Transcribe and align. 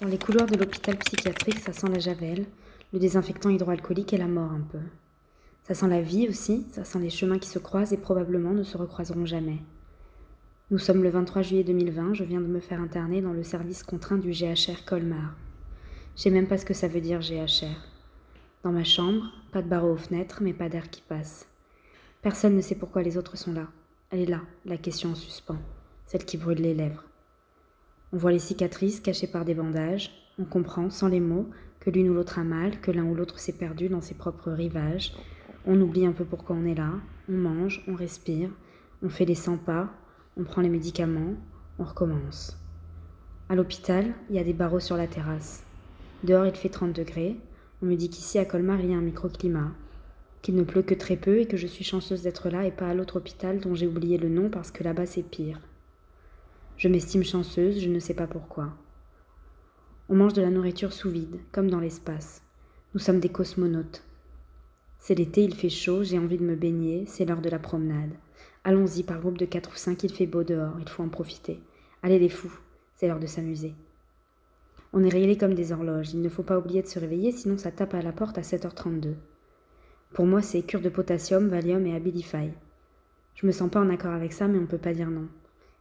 Dans 0.00 0.08
les 0.08 0.18
couloirs 0.18 0.46
de 0.46 0.56
l'hôpital 0.56 0.94
psychiatrique, 0.98 1.58
ça 1.58 1.72
sent 1.72 1.88
la 1.88 1.98
javel, 1.98 2.44
le 2.92 2.98
désinfectant 2.98 3.48
hydroalcoolique 3.48 4.12
et 4.12 4.18
la 4.18 4.26
mort 4.26 4.52
un 4.52 4.60
peu. 4.60 4.80
Ça 5.62 5.72
sent 5.72 5.88
la 5.88 6.02
vie 6.02 6.28
aussi, 6.28 6.66
ça 6.70 6.84
sent 6.84 6.98
les 6.98 7.08
chemins 7.08 7.38
qui 7.38 7.48
se 7.48 7.58
croisent 7.58 7.94
et 7.94 7.96
probablement 7.96 8.52
ne 8.52 8.62
se 8.62 8.76
recroiseront 8.76 9.24
jamais. 9.24 9.56
Nous 10.70 10.78
sommes 10.78 11.02
le 11.02 11.08
23 11.08 11.40
juillet 11.40 11.64
2020, 11.64 12.12
je 12.12 12.24
viens 12.24 12.42
de 12.42 12.46
me 12.46 12.60
faire 12.60 12.82
interner 12.82 13.22
dans 13.22 13.32
le 13.32 13.42
service 13.42 13.82
contraint 13.82 14.18
du 14.18 14.32
GHR 14.32 14.84
Colmar. 14.84 15.34
Je 16.14 16.22
sais 16.22 16.30
même 16.30 16.46
pas 16.46 16.58
ce 16.58 16.66
que 16.66 16.74
ça 16.74 16.88
veut 16.88 17.00
dire 17.00 17.20
GHR. 17.20 17.80
Dans 18.64 18.72
ma 18.72 18.84
chambre, 18.84 19.24
pas 19.50 19.62
de 19.62 19.68
barreaux 19.68 19.92
aux 19.92 19.96
fenêtres, 19.96 20.40
mais 20.42 20.52
pas 20.52 20.68
d'air 20.68 20.90
qui 20.90 21.00
passe. 21.00 21.48
Personne 22.20 22.54
ne 22.54 22.60
sait 22.60 22.74
pourquoi 22.74 23.02
les 23.02 23.16
autres 23.16 23.38
sont 23.38 23.54
là. 23.54 23.68
Elle 24.10 24.20
est 24.20 24.26
là, 24.26 24.42
la 24.66 24.76
question 24.76 25.12
en 25.12 25.14
suspens, 25.14 25.58
celle 26.04 26.26
qui 26.26 26.36
brûle 26.36 26.60
les 26.60 26.74
lèvres. 26.74 27.04
On 28.12 28.18
voit 28.18 28.32
les 28.32 28.38
cicatrices 28.38 29.00
cachées 29.00 29.26
par 29.26 29.44
des 29.44 29.54
bandages. 29.54 30.10
On 30.38 30.44
comprend, 30.44 30.90
sans 30.90 31.08
les 31.08 31.20
mots, 31.20 31.48
que 31.80 31.90
l'une 31.90 32.08
ou 32.08 32.14
l'autre 32.14 32.38
a 32.38 32.44
mal, 32.44 32.80
que 32.80 32.90
l'un 32.90 33.04
ou 33.04 33.14
l'autre 33.14 33.38
s'est 33.38 33.52
perdu 33.52 33.88
dans 33.88 34.00
ses 34.00 34.14
propres 34.14 34.52
rivages. 34.52 35.12
On 35.66 35.80
oublie 35.80 36.06
un 36.06 36.12
peu 36.12 36.24
pourquoi 36.24 36.54
on 36.56 36.64
est 36.64 36.74
là. 36.74 36.92
On 37.28 37.36
mange, 37.36 37.84
on 37.88 37.94
respire, 37.94 38.50
on 39.02 39.08
fait 39.08 39.24
les 39.24 39.34
100 39.34 39.58
pas, 39.58 39.90
on 40.36 40.44
prend 40.44 40.62
les 40.62 40.68
médicaments, 40.68 41.34
on 41.78 41.84
recommence. 41.84 42.56
À 43.48 43.56
l'hôpital, 43.56 44.14
il 44.30 44.36
y 44.36 44.38
a 44.38 44.44
des 44.44 44.52
barreaux 44.52 44.80
sur 44.80 44.96
la 44.96 45.08
terrasse. 45.08 45.64
Dehors, 46.22 46.46
il 46.46 46.54
fait 46.54 46.68
30 46.68 46.92
degrés. 46.92 47.36
On 47.82 47.86
me 47.86 47.96
dit 47.96 48.08
qu'ici, 48.08 48.38
à 48.38 48.44
Colmar, 48.44 48.80
il 48.80 48.90
y 48.90 48.94
a 48.94 48.96
un 48.96 49.02
microclimat, 49.02 49.72
qu'il 50.42 50.54
ne 50.54 50.62
pleut 50.62 50.82
que 50.82 50.94
très 50.94 51.16
peu 51.16 51.40
et 51.40 51.46
que 51.46 51.56
je 51.56 51.66
suis 51.66 51.84
chanceuse 51.84 52.22
d'être 52.22 52.50
là 52.50 52.64
et 52.64 52.70
pas 52.70 52.88
à 52.88 52.94
l'autre 52.94 53.16
hôpital 53.16 53.58
dont 53.58 53.74
j'ai 53.74 53.86
oublié 53.86 54.16
le 54.16 54.28
nom 54.28 54.48
parce 54.48 54.70
que 54.70 54.84
là-bas, 54.84 55.06
c'est 55.06 55.22
pire. 55.24 55.60
Je 56.76 56.88
m'estime 56.88 57.24
chanceuse, 57.24 57.80
je 57.80 57.88
ne 57.88 57.98
sais 57.98 58.12
pas 58.12 58.26
pourquoi. 58.26 58.68
On 60.10 60.14
mange 60.14 60.34
de 60.34 60.42
la 60.42 60.50
nourriture 60.50 60.92
sous 60.92 61.08
vide, 61.08 61.40
comme 61.50 61.70
dans 61.70 61.80
l'espace. 61.80 62.42
Nous 62.92 63.00
sommes 63.00 63.18
des 63.18 63.30
cosmonautes. 63.30 64.04
C'est 64.98 65.14
l'été, 65.14 65.42
il 65.42 65.54
fait 65.54 65.70
chaud, 65.70 66.04
j'ai 66.04 66.18
envie 66.18 66.36
de 66.36 66.44
me 66.44 66.54
baigner, 66.54 67.06
c'est 67.06 67.24
l'heure 67.24 67.40
de 67.40 67.48
la 67.48 67.58
promenade. 67.58 68.12
Allons-y 68.62 69.04
par 69.04 69.20
groupe 69.20 69.38
de 69.38 69.46
quatre 69.46 69.72
ou 69.72 69.76
cinq, 69.76 70.04
il 70.04 70.12
fait 70.12 70.26
beau 70.26 70.44
dehors, 70.44 70.76
il 70.78 70.88
faut 70.88 71.02
en 71.02 71.08
profiter. 71.08 71.60
Allez 72.02 72.18
les 72.18 72.28
fous, 72.28 72.52
c'est 72.94 73.08
l'heure 73.08 73.20
de 73.20 73.26
s'amuser. 73.26 73.74
On 74.92 75.02
est 75.02 75.08
réglés 75.08 75.38
comme 75.38 75.54
des 75.54 75.72
horloges, 75.72 76.12
il 76.12 76.20
ne 76.20 76.28
faut 76.28 76.42
pas 76.42 76.58
oublier 76.58 76.82
de 76.82 76.88
se 76.88 76.98
réveiller, 76.98 77.32
sinon 77.32 77.56
ça 77.56 77.70
tape 77.70 77.94
à 77.94 78.02
la 78.02 78.12
porte 78.12 78.36
à 78.36 78.42
7h32. 78.42 79.14
Pour 80.12 80.26
moi, 80.26 80.42
c'est 80.42 80.62
cure 80.62 80.82
de 80.82 80.90
potassium, 80.90 81.48
Valium 81.48 81.86
et 81.86 81.94
Abilify. 81.94 82.50
Je 83.34 83.46
me 83.46 83.52
sens 83.52 83.70
pas 83.70 83.80
en 83.80 83.88
accord 83.88 84.12
avec 84.12 84.34
ça, 84.34 84.46
mais 84.46 84.58
on 84.58 84.66
peut 84.66 84.76
pas 84.76 84.92
dire 84.92 85.10
non. 85.10 85.28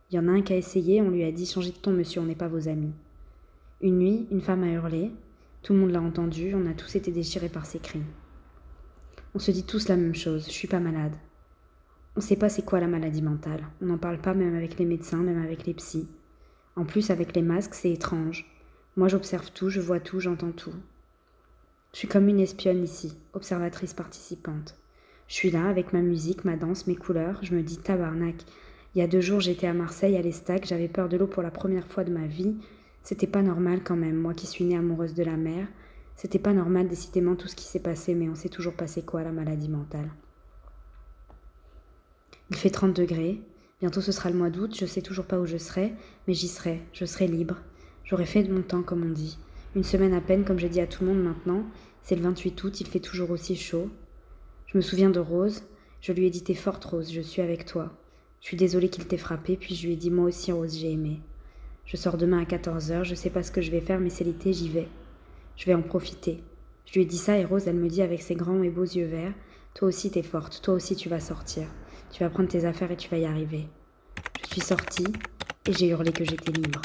Il 0.10 0.16
y 0.16 0.20
en 0.20 0.28
a 0.28 0.32
un 0.32 0.42
qui 0.42 0.54
a 0.54 0.58
essayé, 0.58 1.02
on 1.02 1.10
lui 1.10 1.24
a 1.24 1.32
dit 1.32 1.46
Changez 1.46 1.72
de 1.72 1.78
ton, 1.78 1.92
monsieur, 1.92 2.22
on 2.22 2.26
n'est 2.26 2.36
pas 2.36 2.48
vos 2.48 2.68
amis. 2.68 2.94
Une 3.82 3.98
nuit, 3.98 4.28
une 4.32 4.42
femme 4.42 4.64
a 4.64 4.72
hurlé. 4.72 5.12
Tout 5.64 5.74
le 5.74 5.80
monde 5.80 5.92
l'a 5.92 6.02
entendu, 6.02 6.54
on 6.54 6.70
a 6.70 6.74
tous 6.74 6.96
été 6.96 7.12
déchirés 7.12 7.50
par 7.50 7.66
ses 7.66 7.80
cris. 7.80 8.04
On 9.34 9.40
se 9.40 9.52
dit 9.52 9.66
tous 9.66 9.90
la 9.90 9.98
même 9.98 10.16
chose 10.16 10.46
je 10.46 10.52
suis 10.52 10.68
pas 10.68 10.80
malade. 10.80 11.16
On 12.16 12.22
sait 12.22 12.38
pas 12.38 12.48
c'est 12.48 12.64
quoi 12.64 12.80
la 12.80 12.88
maladie 12.88 13.22
mentale. 13.22 13.66
On 13.82 13.88
n'en 13.88 13.98
parle 13.98 14.20
pas 14.20 14.34
même 14.34 14.56
avec 14.56 14.78
les 14.78 14.86
médecins, 14.86 15.24
même 15.24 15.44
avec 15.44 15.66
les 15.66 15.74
psys. 15.74 16.08
En 16.78 16.86
plus, 16.86 17.10
avec 17.10 17.36
les 17.36 17.42
masques, 17.42 17.74
c'est 17.74 17.92
étrange. 17.92 18.46
Moi, 18.96 19.08
j'observe 19.10 19.52
tout, 19.52 19.70
je 19.70 19.82
vois 19.82 20.00
tout, 20.00 20.22
j'entends 20.22 20.52
tout. 20.52 20.74
Je 21.92 22.00
suis 22.00 22.08
comme 22.08 22.30
une 22.30 22.40
espionne 22.40 22.84
ici, 22.84 23.18
observatrice 23.34 23.94
participante. 23.94 24.78
Je 25.28 25.34
suis 25.34 25.52
là 25.52 25.68
avec 25.68 25.92
ma 25.92 26.02
musique, 26.02 26.46
ma 26.46 26.56
danse, 26.56 26.88
mes 26.88 26.96
couleurs. 26.96 27.40
Je 27.42 27.56
me 27.56 27.64
dis 27.64 27.78
tabarnak, 27.78 28.46
il 28.96 29.00
y 29.00 29.02
a 29.02 29.08
deux 29.08 29.20
jours, 29.20 29.42
j'étais 29.42 29.68
à 29.68 29.74
Marseille, 29.74 30.16
à 30.16 30.22
l'Estac, 30.22 30.66
j'avais 30.66 30.88
peur 30.88 31.10
de 31.10 31.18
l'eau 31.18 31.28
pour 31.28 31.44
la 31.44 31.52
première 31.52 31.86
fois 31.86 32.06
de 32.06 32.14
ma 32.14 32.28
vie. 32.28 32.56
C'était 33.04 33.28
pas 33.28 33.42
normal 33.42 33.82
quand 33.84 33.98
même, 33.98 34.16
moi 34.16 34.34
qui 34.34 34.48
suis 34.48 34.64
née 34.64 34.78
amoureuse 34.78 35.14
de 35.14 35.24
la 35.24 35.36
mer. 35.36 35.68
C'était 36.16 36.40
pas 36.40 36.54
normal 36.54 36.88
décidément 36.88 37.36
tout 37.36 37.50
ce 37.50 37.58
qui 37.58 37.66
s'est 37.66 37.82
passé, 37.82 38.16
mais 38.16 38.30
on 38.30 38.36
sait 38.36 38.48
toujours 38.48 38.74
passé 38.74 39.02
quoi, 39.02 39.22
la 39.24 39.34
maladie 39.34 39.68
mentale? 39.68 40.10
Il 42.50 42.56
fait 42.56 42.70
30 42.70 42.96
degrés. 42.96 43.42
Bientôt 43.82 44.00
ce 44.00 44.14
sera 44.14 44.30
le 44.30 44.38
mois 44.38 44.50
d'août, 44.50 44.74
je 44.80 44.86
sais 44.86 45.02
toujours 45.02 45.26
pas 45.26 45.42
où 45.42 45.46
je 45.46 45.58
serai, 45.58 45.94
mais 46.26 46.34
j'y 46.34 46.48
serai, 46.48 46.82
je 46.94 47.04
serai 47.04 47.28
libre. 47.28 47.58
J'aurai 48.06 48.26
fait 48.26 48.44
de 48.44 48.54
mon 48.54 48.62
temps, 48.62 48.84
comme 48.84 49.04
on 49.04 49.12
dit. 49.12 49.38
Une 49.76 49.84
semaine 49.84 50.14
à 50.14 50.22
peine, 50.22 50.46
comme 50.46 50.60
je 50.60 50.68
dis 50.68 50.80
à 50.80 50.88
tout 50.88 51.04
le 51.04 51.14
monde 51.14 51.22
maintenant. 51.22 51.66
C'est 52.02 52.16
le 52.16 52.22
28 52.22 52.64
août, 52.64 52.80
il 52.80 52.88
fait 52.88 53.02
toujours 53.02 53.32
aussi 53.32 53.58
chaud. 53.58 53.90
Je 54.68 54.78
me 54.78 54.82
souviens 54.82 55.10
de 55.10 55.20
Rose. 55.20 55.64
Je 56.00 56.14
lui 56.14 56.28
ai 56.28 56.30
dit 56.30 56.46
T'es 56.46 56.54
forte, 56.54 56.86
Rose, 56.86 57.12
je 57.12 57.20
suis 57.20 57.42
avec 57.42 57.66
toi. 57.66 57.92
Je 58.42 58.48
suis 58.48 58.58
désolée 58.58 58.90
qu'il 58.90 59.06
t'ait 59.06 59.18
frappé, 59.18 59.58
puis 59.58 59.76
je 59.76 59.88
lui 59.88 59.94
ai 59.94 59.98
dit 59.98 60.12
Moi 60.12 60.26
aussi, 60.26 60.52
Rose, 60.52 60.78
j'ai 60.78 60.92
aimé. 60.92 61.20
Je 61.86 61.98
sors 61.98 62.18
demain 62.18 62.40
à 62.40 62.46
14h, 62.46 63.04
je 63.04 63.16
sais 63.16 63.30
pas 63.30 63.44
ce 63.44 63.52
que 63.52 63.62
je 63.62 63.72
vais 63.72 63.82
faire, 63.82 64.00
mais 64.00 64.10
c'est 64.10 64.24
l'été, 64.24 64.54
j'y 64.54 64.70
vais. 64.70 64.88
Je 65.56 65.66
vais 65.66 65.74
en 65.74 65.82
profiter. 65.82 66.44
Je 66.86 66.94
lui 66.94 67.02
ai 67.02 67.06
dit 67.06 67.18
ça 67.18 67.38
et 67.38 67.46
Rose, 67.46 67.68
elle 67.68 67.76
me 67.76 67.90
dit 67.90 68.02
avec 68.02 68.22
ses 68.22 68.36
grands 68.36 68.64
et 68.64 68.70
beaux 68.70 68.84
yeux 68.84 69.08
verts 69.08 69.34
Toi 69.74 69.88
aussi, 69.88 70.12
t'es 70.12 70.24
forte, 70.24 70.62
toi 70.62 70.74
aussi, 70.74 70.96
tu 70.96 71.10
vas 71.10 71.20
sortir. 71.20 71.68
Tu 72.12 72.24
vas 72.24 72.30
prendre 72.30 72.50
tes 72.50 72.66
affaires 72.66 72.92
et 72.92 72.98
tu 72.98 73.10
vas 73.10 73.18
y 73.18 73.26
arriver. 73.26 73.68
Je 74.44 74.54
suis 74.54 74.62
sortie 74.62 75.08
et 75.68 75.74
j'ai 75.74 75.88
hurlé 75.88 76.12
que 76.12 76.24
j'étais 76.24 76.52
libre. 76.52 76.82